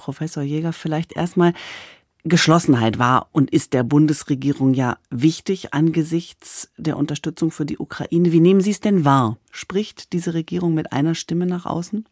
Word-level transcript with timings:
Professor 0.00 0.42
Jäger, 0.42 0.72
vielleicht 0.72 1.12
erstmal 1.12 1.52
Geschlossenheit 2.24 2.98
war 2.98 3.28
und 3.32 3.50
ist 3.50 3.74
der 3.74 3.82
Bundesregierung 3.82 4.72
ja 4.72 4.98
wichtig 5.10 5.74
angesichts 5.74 6.70
der 6.76 6.96
Unterstützung 6.96 7.50
für 7.50 7.66
die 7.66 7.78
Ukraine. 7.78 8.32
Wie 8.32 8.40
nehmen 8.40 8.62
Sie 8.62 8.70
es 8.70 8.80
denn 8.80 9.04
wahr? 9.04 9.36
Spricht 9.50 10.12
diese 10.14 10.32
Regierung 10.32 10.74
mit 10.74 10.92
einer 10.92 11.14
Stimme 11.14 11.46
nach 11.46 11.66
außen? 11.66 12.06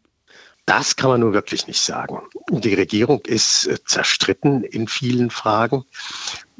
Das 0.65 0.95
kann 0.95 1.09
man 1.09 1.21
nun 1.21 1.33
wirklich 1.33 1.65
nicht 1.65 1.81
sagen. 1.81 2.21
Die 2.51 2.75
Regierung 2.75 3.21
ist 3.25 3.65
äh, 3.65 3.83
zerstritten 3.83 4.63
in 4.63 4.87
vielen 4.87 5.31
Fragen. 5.31 5.83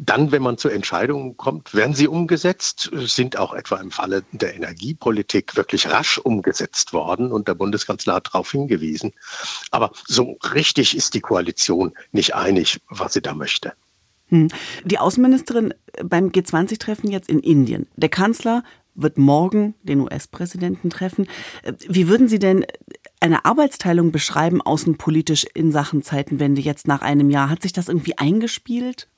Dann, 0.01 0.31
wenn 0.31 0.41
man 0.41 0.57
zu 0.57 0.69
Entscheidungen 0.69 1.35
kommt, 1.35 1.73
werden 1.73 1.93
sie 1.93 2.07
umgesetzt, 2.07 2.89
sind 2.93 3.37
auch 3.37 3.53
etwa 3.53 3.75
im 3.81 3.91
Falle 3.91 4.23
der 4.31 4.55
Energiepolitik 4.55 5.57
wirklich 5.57 5.91
rasch 5.91 6.17
umgesetzt 6.17 6.93
worden 6.93 7.33
und 7.33 7.49
der 7.49 7.55
Bundeskanzler 7.55 8.13
hat 8.13 8.27
darauf 8.27 8.49
hingewiesen. 8.49 9.11
Aber 9.71 9.91
so 10.07 10.37
richtig 10.53 10.95
ist 10.95 11.15
die 11.15 11.19
Koalition 11.19 11.91
nicht 12.13 12.33
einig, 12.33 12.79
was 12.87 13.11
sie 13.11 13.21
da 13.21 13.33
möchte. 13.33 13.73
Hm. 14.27 14.47
Die 14.85 14.99
Außenministerin 14.99 15.73
beim 16.01 16.29
G20-Treffen 16.29 17.11
jetzt 17.11 17.29
in 17.29 17.39
Indien. 17.39 17.87
Der 17.97 18.09
Kanzler 18.09 18.63
wird 18.95 19.17
morgen 19.17 19.75
den 19.83 19.99
US-Präsidenten 19.99 20.89
treffen. 20.89 21.27
Wie 21.89 22.07
würden 22.07 22.29
Sie 22.29 22.39
denn 22.39 22.65
eine 23.19 23.43
Arbeitsteilung 23.43 24.13
beschreiben, 24.13 24.61
außenpolitisch 24.61 25.45
in 25.53 25.73
Sachen 25.73 26.03
Zeitenwende 26.03 26.61
jetzt 26.61 26.87
nach 26.87 27.01
einem 27.01 27.29
Jahr? 27.29 27.49
Hat 27.49 27.63
sich 27.63 27.73
das 27.73 27.89
irgendwie 27.89 28.17
eingespielt? 28.17 29.09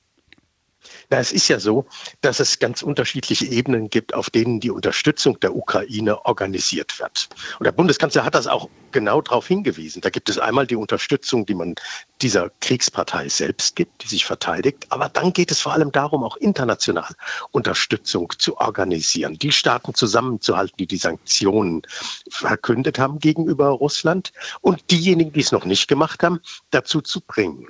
Na, 1.10 1.18
es 1.18 1.32
ist 1.32 1.48
ja 1.48 1.60
so, 1.60 1.86
dass 2.20 2.40
es 2.40 2.58
ganz 2.58 2.82
unterschiedliche 2.82 3.46
Ebenen 3.46 3.90
gibt, 3.90 4.14
auf 4.14 4.30
denen 4.30 4.60
die 4.60 4.70
Unterstützung 4.70 5.38
der 5.40 5.54
Ukraine 5.54 6.24
organisiert 6.24 6.98
wird. 6.98 7.28
Und 7.58 7.64
der 7.64 7.72
Bundeskanzler 7.72 8.24
hat 8.24 8.34
das 8.34 8.46
auch 8.46 8.68
genau 8.92 9.20
darauf 9.20 9.46
hingewiesen. 9.46 10.02
Da 10.02 10.10
gibt 10.10 10.28
es 10.28 10.38
einmal 10.38 10.66
die 10.66 10.76
Unterstützung, 10.76 11.46
die 11.46 11.54
man 11.54 11.74
dieser 12.20 12.50
Kriegspartei 12.60 13.28
selbst 13.28 13.76
gibt, 13.76 14.04
die 14.04 14.08
sich 14.08 14.24
verteidigt. 14.24 14.86
Aber 14.90 15.08
dann 15.08 15.32
geht 15.32 15.50
es 15.50 15.60
vor 15.60 15.72
allem 15.72 15.92
darum, 15.92 16.22
auch 16.24 16.36
international 16.36 17.14
Unterstützung 17.50 18.32
zu 18.38 18.58
organisieren, 18.58 19.38
die 19.38 19.52
Staaten 19.52 19.94
zusammenzuhalten, 19.94 20.76
die 20.78 20.86
die 20.86 20.96
Sanktionen 20.96 21.82
verkündet 22.30 22.98
haben 22.98 23.18
gegenüber 23.18 23.68
Russland 23.68 24.32
und 24.60 24.90
diejenigen, 24.90 25.32
die 25.32 25.40
es 25.40 25.52
noch 25.52 25.64
nicht 25.64 25.88
gemacht 25.88 26.22
haben, 26.22 26.40
dazu 26.70 27.00
zu 27.00 27.20
bringen. 27.20 27.68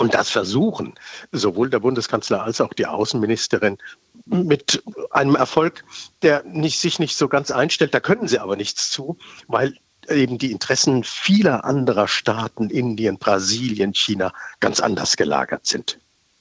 Und 0.00 0.14
das 0.14 0.30
versuchen 0.30 0.94
sowohl 1.30 1.68
der 1.68 1.80
Bundeskanzler 1.80 2.42
als 2.42 2.62
auch 2.62 2.72
die 2.72 2.86
Außenministerin 2.86 3.76
mit 4.24 4.82
einem 5.10 5.34
Erfolg, 5.36 5.84
der 6.22 6.42
nicht, 6.44 6.80
sich 6.80 6.98
nicht 6.98 7.18
so 7.18 7.28
ganz 7.28 7.50
einstellt. 7.50 7.92
Da 7.92 8.00
können 8.00 8.26
sie 8.26 8.38
aber 8.38 8.56
nichts 8.56 8.90
zu, 8.90 9.18
weil 9.46 9.76
eben 10.08 10.38
die 10.38 10.52
Interessen 10.52 11.04
vieler 11.04 11.66
anderer 11.66 12.08
Staaten, 12.08 12.70
Indien, 12.70 13.18
Brasilien, 13.18 13.92
China, 13.92 14.32
ganz 14.58 14.80
anders 14.80 15.18
gelagert 15.18 15.66
sind. 15.66 15.98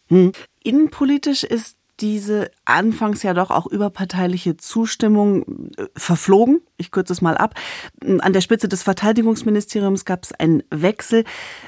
Hm. 0.07 0.31
Innenpolitisch 0.63 1.43
ist 1.43 1.75
diese 2.01 2.51
anfangs 2.65 3.23
ja 3.23 3.33
doch 3.33 3.51
auch 3.51 3.67
überparteiliche 3.67 4.57
Zustimmung 4.57 5.69
äh, 5.77 5.85
verflogen. 5.95 6.61
Ich 6.77 6.91
kürze 6.91 7.13
es 7.13 7.21
mal 7.21 7.37
ab. 7.37 7.55
An 8.01 8.33
der 8.33 8.41
Spitze 8.41 8.67
des 8.67 8.83
Verteidigungsministeriums 8.83 10.05
gab 10.05 10.23
es 10.23 10.31
einen 10.31 10.63
Wechsel. 10.69 11.23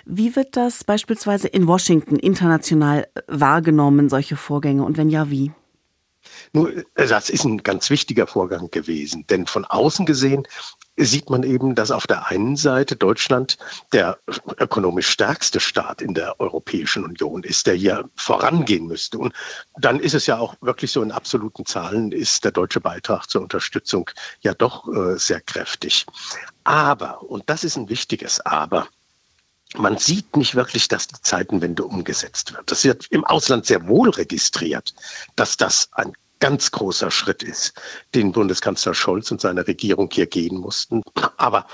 Wie 0.06 0.36
wird 0.36 0.56
das 0.56 0.84
beispielsweise 0.84 1.48
in 1.48 1.68
Washington 1.68 2.16
international 2.16 3.08
wahrgenommen, 3.28 4.10
solche 4.10 4.36
Vorgänge? 4.36 4.84
Und 4.84 4.98
wenn 4.98 5.10
ja, 5.10 5.30
wie? 5.30 5.52
Nur, 6.54 6.84
das 6.96 7.30
ist 7.30 7.46
ein 7.46 7.64
ganz 7.64 7.90
wichtiger 7.90 8.28
Vorgang 8.28 8.70
gewesen, 8.72 9.26
denn 9.30 9.48
von 9.48 9.66
außen 9.66 10.06
gesehen 10.06 10.48
sieht 10.98 11.30
man 11.30 11.44
eben, 11.44 11.76
dass 11.76 11.92
auf 11.92 12.06
der 12.06 12.28
einen 12.28 12.56
Seite 12.56 12.96
Deutschland 12.96 13.58
der 13.94 14.20
ökonomisch 14.60 15.10
stärkste 15.10 15.60
Staat 15.60 16.02
in 16.02 16.14
der 16.14 16.40
Europäischen 16.40 17.04
Union 17.04 17.44
ist, 17.44 17.68
der 17.68 17.76
hier 17.76 18.10
vorangehen 18.16 18.88
müsste. 18.88 19.18
Und 19.18 19.34
dann 19.78 20.00
ist 20.00 20.14
es 20.14 20.28
ja 20.28 20.38
auch 20.38 20.56
wirklich 20.62 20.92
so 20.92 21.02
in 21.02 21.12
absoluten 21.12 21.66
Zahlen 21.66 22.12
ist 22.12 22.44
der 22.44 22.52
deutsche 22.52 22.82
Beitrag 22.82 23.28
zur 23.30 23.42
Unterstützung 23.42 24.10
ja 24.42 24.54
doch 24.54 24.88
äh, 24.88 25.18
sehr 25.18 25.42
kräftig. 25.42 26.06
Aber, 26.64 27.24
und 27.24 27.50
das 27.50 27.64
ist 27.64 27.78
ein 27.78 27.90
wichtiges 27.90 28.40
Aber, 28.42 28.88
man 29.78 29.98
sieht 29.98 30.36
nicht 30.36 30.56
wirklich, 30.56 30.88
dass 30.88 31.08
die 31.08 31.22
Zeitenwende 31.22 31.86
umgesetzt 31.86 32.54
wird. 32.54 32.72
Das 32.72 32.84
wird 32.84 33.08
im 33.10 33.24
Ausland 33.24 33.66
sehr 33.66 33.88
wohl 33.88 34.10
registriert, 34.10 34.94
dass 35.36 35.58
das 35.58 35.90
ein 35.94 36.14
ganz 36.40 36.72
großer 36.72 37.12
Schritt 37.12 37.44
ist, 37.44 37.74
den 38.14 38.32
Bundeskanzler 38.32 38.94
Scholz 38.94 39.32
und 39.32 39.40
seine 39.40 39.66
Regierung 39.66 40.10
hier 40.12 40.26
gehen 40.26 40.58
mussten. 40.58 41.02
Aber 41.38 41.68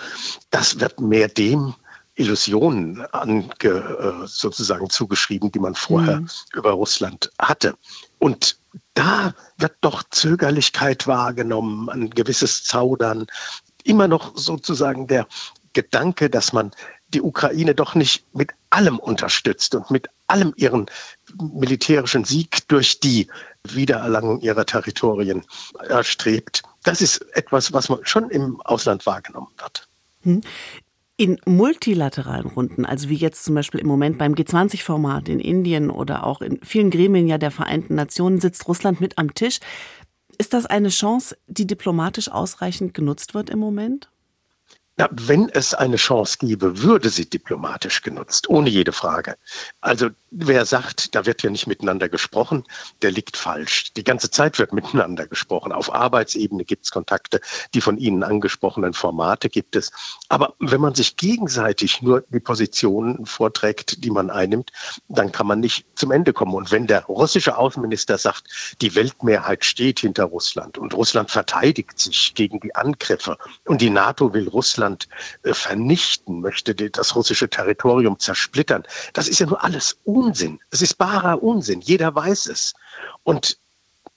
das 0.52 0.80
wird 0.80 1.00
mehr 1.00 1.30
dem 1.30 1.74
Illusionen 2.16 3.06
ange, 3.14 3.46
äh, 3.64 4.28
sozusagen 4.28 4.90
zugeschrieben, 4.90 5.52
die 5.52 5.60
man 5.60 5.76
vorher 5.76 6.22
mhm. 6.22 6.30
über 6.54 6.72
Russland 6.72 7.32
hatte. 7.40 7.76
Und 8.20 8.60
da 8.94 9.34
wird 9.58 9.76
doch 9.82 10.04
Zögerlichkeit 10.10 11.08
wahrgenommen, 11.08 11.90
ein 11.90 12.10
gewisses 12.10 12.64
Zaudern, 12.64 13.28
immer 13.84 14.08
noch 14.08 14.36
sozusagen 14.36 15.08
der 15.08 15.28
Gedanke, 15.74 16.30
dass 16.30 16.54
man 16.54 16.72
die 17.14 17.22
Ukraine 17.22 17.74
doch 17.74 17.96
nicht 17.96 18.26
mit 18.34 18.52
allem 18.70 19.00
unterstützt 19.00 19.76
und 19.76 19.90
mit 19.92 20.10
allem 20.28 20.54
ihren 20.58 20.88
militärischen 21.40 22.26
Sieg 22.26 22.68
durch 22.68 23.00
die 23.00 23.28
Wiedererlangung 23.64 24.42
ihrer 24.42 24.66
Territorien 24.66 25.44
erstrebt. 25.88 26.64
Das 26.84 27.02
ist 27.02 27.26
etwas, 27.36 27.74
was 27.74 27.90
man 27.90 28.00
schon 28.04 28.30
im 28.30 28.62
Ausland 28.62 29.06
wahrgenommen 29.06 29.52
wird. 29.58 29.88
Hm. 30.24 30.42
In 31.20 31.40
multilateralen 31.46 32.46
Runden, 32.46 32.86
also 32.86 33.10
wie 33.10 33.16
jetzt 33.16 33.44
zum 33.44 33.56
Beispiel 33.56 33.80
im 33.80 33.88
Moment 33.88 34.20
beim 34.20 34.36
G20-Format 34.36 35.30
in 35.30 35.40
Indien 35.40 35.90
oder 35.90 36.24
auch 36.24 36.42
in 36.42 36.60
vielen 36.64 36.92
Gremien 36.92 37.28
ja 37.28 37.40
der 37.40 37.50
Vereinten 37.50 37.96
Nationen, 37.96 38.40
sitzt 38.40 38.68
Russland 38.68 39.02
mit 39.02 39.18
am 39.18 39.34
Tisch. 39.34 39.60
Ist 40.38 40.54
das 40.54 40.68
eine 40.68 40.90
Chance, 40.90 41.36
die 41.48 41.66
diplomatisch 41.66 42.30
ausreichend 42.30 42.94
genutzt 42.94 43.34
wird 43.34 43.50
im 43.50 43.58
Moment? 43.58 44.12
Na, 44.98 45.08
wenn 45.12 45.48
es 45.50 45.76
eine 45.76 45.98
Chance 45.98 46.38
gäbe, 46.40 46.82
würde 46.82 47.10
sie 47.10 47.30
diplomatisch 47.30 48.02
genutzt, 48.02 48.50
ohne 48.50 48.70
jede 48.70 48.92
Frage. 48.92 49.38
Also 49.80 50.10
wer 50.32 50.66
sagt, 50.66 51.16
da 51.16 51.26
wird 51.26 51.44
ja 51.44 51.50
nicht 51.50 51.68
miteinander 51.68 52.10
gesprochen, 52.10 52.64
der 53.02 53.12
liegt 53.12 53.38
falsch. 53.38 53.94
Die 53.94 54.04
ganze 54.04 54.30
Zeit 54.30 54.60
wird 54.60 54.74
miteinander 54.74 55.28
gesprochen. 55.28 55.72
Auf 55.72 55.94
Arbeitsebene 55.94 56.66
gibt 56.66 56.86
es 56.86 56.92
Kontakte, 56.92 57.40
die 57.74 57.82
von 57.82 57.98
Ihnen 57.98 58.24
angesprochenen 58.24 58.94
Formate 58.94 59.50
gibt 59.50 59.76
es. 59.76 59.92
Aber 60.30 60.54
wenn 60.60 60.82
man 60.82 60.96
sich 60.96 61.16
gegenseitig 61.18 62.02
nur 62.02 62.24
die 62.30 62.40
Positionen 62.40 63.26
vorträgt, 63.26 64.04
die 64.04 64.12
man 64.12 64.30
einnimmt, 64.30 64.72
dann 65.08 65.32
kann 65.32 65.48
man 65.48 65.60
nicht 65.60 65.86
zum 65.96 66.12
Ende 66.12 66.34
kommen. 66.34 66.54
Und 66.54 66.72
wenn 66.72 66.88
der 66.88 67.06
russische 67.06 67.58
Außenminister 67.58 68.18
sagt, 68.18 68.76
die 68.82 68.96
Weltmehrheit 68.96 69.64
steht 69.64 70.00
hinter 70.00 70.26
Russland 70.26 70.78
und 70.78 70.94
Russland 70.94 71.32
verteidigt 71.32 71.98
sich 72.00 72.34
gegen 72.36 72.60
die 72.60 72.76
Angriffe 72.76 73.38
und 73.66 73.82
die 73.82 73.90
NATO 73.90 74.34
will 74.34 74.48
Russland 74.48 75.08
äh, 75.44 75.54
vernichten 75.54 76.42
möchte, 76.42 76.76
das 76.76 77.16
russische 77.16 77.50
Territorium 77.50 78.20
zersplittern. 78.20 78.84
Das 79.14 79.28
ist 79.28 79.40
ja 79.40 79.46
nur 79.46 79.64
alles 79.64 79.98
Unsinn. 80.18 80.60
Es 80.72 80.82
ist 80.82 80.98
barer 80.98 81.42
Unsinn. 81.44 81.82
Jeder 81.82 82.14
weiß 82.16 82.48
es. 82.48 82.74
Und 83.24 83.58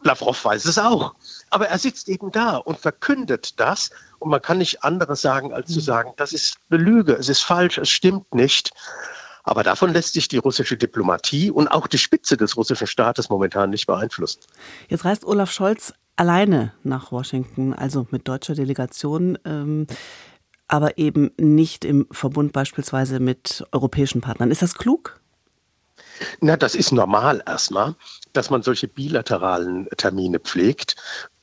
Lavrov 0.03 0.45
weiß 0.45 0.65
es 0.65 0.79
auch. 0.79 1.15
Aber 1.51 1.69
er 1.69 1.79
sitzt 1.79 2.09
eben 2.09 2.31
da 2.31 2.57
und 2.57 2.79
verkündet 2.79 3.61
das. 3.61 3.91
Und 4.19 4.31
man 4.31 4.41
kann 4.41 4.59
nicht 4.59 4.83
anderes 4.83 5.21
sagen, 5.21 5.53
als 5.53 5.73
zu 5.73 5.81
sagen, 5.81 6.13
das 6.17 6.33
ist 6.33 6.57
eine 6.71 6.83
Lüge, 6.83 7.15
es 7.15 7.29
ist 7.29 7.43
falsch, 7.43 7.79
es 7.79 7.91
stimmt 7.91 8.35
nicht. 8.35 8.73
Aber 9.45 9.63
davon 9.63 9.93
lässt 9.93 10.13
sich 10.15 10.29
die 10.29 10.37
russische 10.37 10.77
Diplomatie 10.77 11.51
und 11.51 11.69
auch 11.69 11.87
die 11.87 11.99
Spitze 11.99 12.37
des 12.37 12.57
russischen 12.57 12.87
Staates 12.87 13.31
momentan 13.31 13.71
nicht 13.71 13.87
beeinflussen. 13.87 14.41
Jetzt 14.89 15.05
reist 15.05 15.25
Olaf 15.25 15.51
Scholz 15.51 15.95
alleine 16.17 16.75
nach 16.83 17.13
Washington, 17.13 17.73
also 17.73 18.07
mit 18.11 18.29
deutscher 18.29 18.55
Delegation. 18.55 19.39
Ähm, 19.45 19.87
aber 20.69 20.99
eben 20.99 21.33
nicht 21.37 21.85
im 21.85 22.07
Verbund 22.13 22.53
beispielsweise 22.53 23.19
mit 23.19 23.65
europäischen 23.73 24.21
Partnern. 24.21 24.51
Ist 24.51 24.63
das 24.63 24.75
klug? 24.75 25.20
Na, 26.41 26.57
das 26.57 26.75
ist 26.75 26.93
normal 26.93 27.43
erstmal, 27.47 27.95
dass 28.33 28.51
man 28.51 28.63
solche 28.63 28.89
bilateralen 28.89 29.89
Termine 29.97 30.41
pflegt. 30.41 30.97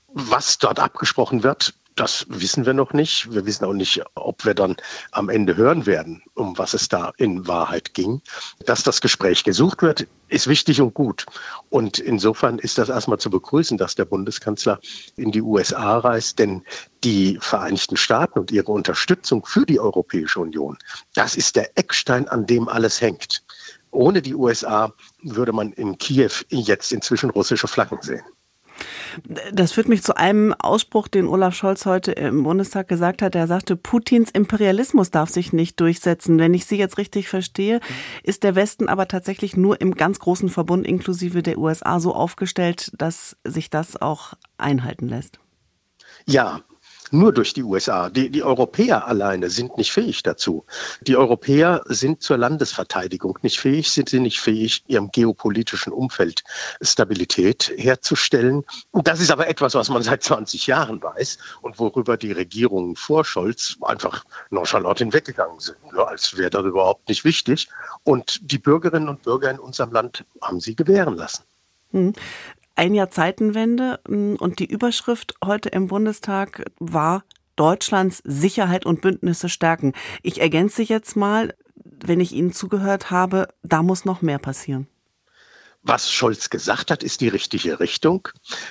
Was 0.07 0.57
dort 0.57 0.79
abgesprochen 0.79 1.43
wird, 1.43 1.73
das 1.97 2.25
wissen 2.29 2.65
wir 2.65 2.73
noch 2.73 2.93
nicht. 2.93 3.31
Wir 3.33 3.45
wissen 3.45 3.65
auch 3.65 3.73
nicht, 3.73 4.03
ob 4.13 4.45
wir 4.45 4.53
dann 4.53 4.77
am 5.11 5.29
Ende 5.29 5.55
hören 5.55 5.85
werden, 5.85 6.21
um 6.35 6.57
was 6.57 6.73
es 6.73 6.89
da 6.89 7.11
in 7.17 7.47
Wahrheit 7.47 7.93
ging. 7.95 8.21
Dass 8.65 8.83
das 8.83 9.01
Gespräch 9.01 9.43
gesucht 9.43 9.81
wird, 9.81 10.07
ist 10.27 10.47
wichtig 10.47 10.79
und 10.79 10.93
gut. 10.93 11.25
Und 11.69 11.97
insofern 11.97 12.59
ist 12.59 12.77
das 12.77 12.89
erstmal 12.89 13.17
zu 13.17 13.31
begrüßen, 13.31 13.77
dass 13.77 13.95
der 13.95 14.05
Bundeskanzler 14.05 14.79
in 15.15 15.31
die 15.31 15.41
USA 15.41 15.97
reist, 15.97 16.37
denn 16.37 16.63
die 17.03 17.39
Vereinigten 17.41 17.97
Staaten 17.97 18.39
und 18.39 18.51
ihre 18.51 18.71
Unterstützung 18.71 19.45
für 19.45 19.65
die 19.65 19.79
Europäische 19.79 20.39
Union, 20.39 20.77
das 21.15 21.35
ist 21.35 21.55
der 21.55 21.77
Eckstein, 21.77 22.27
an 22.27 22.45
dem 22.45 22.69
alles 22.69 23.01
hängt. 23.01 23.43
Ohne 23.97 24.21
die 24.21 24.35
USA 24.35 24.93
würde 25.23 25.53
man 25.53 25.71
in 25.73 25.97
Kiew 25.97 26.29
jetzt 26.49 26.91
inzwischen 26.91 27.31
russische 27.31 27.67
Flaggen 27.67 27.97
sehen. 28.01 28.21
Das 29.51 29.71
führt 29.71 29.89
mich 29.89 30.03
zu 30.03 30.15
einem 30.15 30.53
Ausspruch, 30.53 31.07
den 31.07 31.27
Olaf 31.27 31.55
Scholz 31.55 31.87
heute 31.87 32.11
im 32.11 32.43
Bundestag 32.43 32.87
gesagt 32.87 33.23
hat. 33.23 33.33
Er 33.33 33.47
sagte, 33.47 33.75
Putins 33.75 34.29
Imperialismus 34.29 35.09
darf 35.09 35.31
sich 35.31 35.51
nicht 35.51 35.79
durchsetzen. 35.79 36.37
Wenn 36.37 36.53
ich 36.53 36.67
Sie 36.67 36.77
jetzt 36.77 36.99
richtig 36.99 37.27
verstehe, 37.27 37.79
ist 38.21 38.43
der 38.43 38.53
Westen 38.53 38.87
aber 38.87 39.07
tatsächlich 39.07 39.57
nur 39.57 39.81
im 39.81 39.95
ganz 39.95 40.19
großen 40.19 40.49
Verbund 40.49 40.85
inklusive 40.85 41.41
der 41.41 41.57
USA 41.57 41.99
so 41.99 42.13
aufgestellt, 42.13 42.91
dass 42.99 43.35
sich 43.43 43.71
das 43.71 43.99
auch 43.99 44.35
einhalten 44.59 45.07
lässt. 45.07 45.39
Ja, 46.27 46.61
nur 47.11 47.33
durch 47.33 47.53
die 47.53 47.63
USA. 47.63 48.09
Die, 48.09 48.29
die 48.29 48.43
Europäer 48.43 49.07
alleine 49.07 49.49
sind 49.49 49.77
nicht 49.77 49.91
fähig 49.91 50.23
dazu. 50.23 50.65
Die 51.01 51.15
Europäer 51.15 51.81
sind 51.85 52.21
zur 52.21 52.37
Landesverteidigung 52.37 53.37
nicht 53.41 53.59
fähig, 53.59 53.91
sind 53.91 54.09
sie 54.09 54.19
nicht 54.19 54.39
fähig, 54.39 54.83
ihrem 54.87 55.11
geopolitischen 55.11 55.93
Umfeld 55.93 56.43
Stabilität 56.81 57.73
herzustellen. 57.77 58.63
Und 58.91 59.07
das 59.07 59.19
ist 59.19 59.31
aber 59.31 59.47
etwas, 59.47 59.75
was 59.75 59.89
man 59.89 60.03
seit 60.03 60.23
20 60.23 60.67
Jahren 60.67 61.01
weiß 61.01 61.37
und 61.61 61.79
worüber 61.79 62.17
die 62.17 62.31
Regierungen 62.31 62.95
vor 62.95 63.25
Scholz 63.25 63.77
einfach 63.81 64.23
nonchalant 64.49 64.99
hinweggegangen 64.99 65.59
sind, 65.59 65.77
ja, 65.95 66.03
als 66.03 66.37
wäre 66.37 66.49
das 66.49 66.65
überhaupt 66.65 67.07
nicht 67.09 67.23
wichtig. 67.23 67.69
Und 68.03 68.39
die 68.51 68.57
Bürgerinnen 68.57 69.09
und 69.09 69.23
Bürger 69.23 69.51
in 69.51 69.59
unserem 69.59 69.91
Land 69.91 70.25
haben 70.41 70.59
sie 70.59 70.75
gewähren 70.75 71.15
lassen. 71.15 71.43
Hm 71.91 72.13
ein 72.77 72.93
Jahr 72.93 73.09
Zeitenwende 73.09 73.99
mm, 74.07 74.35
und 74.35 74.59
die 74.59 74.65
Überschrift 74.65 75.35
heute 75.43 75.69
im 75.69 75.87
Bundestag 75.87 76.65
war 76.79 77.23
Deutschlands 77.55 78.21
Sicherheit 78.23 78.85
und 78.85 79.01
Bündnisse 79.01 79.49
stärken. 79.49 79.93
Ich 80.21 80.39
ergänze 80.41 80.83
jetzt 80.83 81.15
mal, 81.15 81.55
wenn 82.05 82.19
ich 82.19 82.33
Ihnen 82.33 82.53
zugehört 82.53 83.09
habe, 83.09 83.47
da 83.63 83.81
muss 83.81 84.05
noch 84.05 84.21
mehr 84.21 84.37
passieren. 84.37 84.87
Was 85.83 86.11
Scholz 86.11 86.49
gesagt 86.49 86.91
hat, 86.91 87.01
ist 87.01 87.21
die 87.21 87.29
richtige 87.29 87.79
Richtung. 87.79 88.27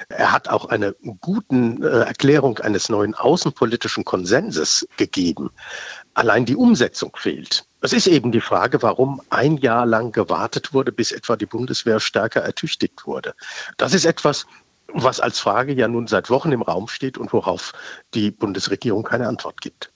Er 0.08 0.32
hat 0.32 0.48
auch 0.48 0.66
eine 0.66 0.94
gute 1.20 1.54
äh, 1.54 2.06
Erklärung 2.06 2.58
eines 2.58 2.88
neuen 2.88 3.14
außenpolitischen 3.14 4.04
Konsenses 4.04 4.86
gegeben. 4.96 5.50
Allein 6.14 6.44
die 6.44 6.56
Umsetzung 6.56 7.12
fehlt. 7.16 7.64
Es 7.80 7.92
ist 7.92 8.06
eben 8.06 8.32
die 8.32 8.40
Frage, 8.40 8.82
warum 8.82 9.22
ein 9.30 9.56
Jahr 9.58 9.86
lang 9.86 10.12
gewartet 10.12 10.74
wurde, 10.74 10.92
bis 10.92 11.12
etwa 11.12 11.36
die 11.36 11.46
Bundeswehr 11.46 12.00
stärker 12.00 12.42
ertüchtigt 12.42 13.06
wurde. 13.06 13.34
Das 13.76 13.94
ist 13.94 14.04
etwas, 14.04 14.46
was 14.88 15.20
als 15.20 15.38
Frage 15.38 15.72
ja 15.72 15.88
nun 15.88 16.06
seit 16.06 16.30
Wochen 16.30 16.52
im 16.52 16.62
Raum 16.62 16.88
steht 16.88 17.18
und 17.18 17.32
worauf 17.32 17.72
die 18.14 18.30
Bundesregierung 18.30 19.04
keine 19.04 19.28
Antwort 19.28 19.60
gibt. 19.60 19.92